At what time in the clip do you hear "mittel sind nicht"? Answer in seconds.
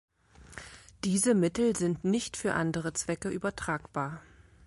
1.35-2.35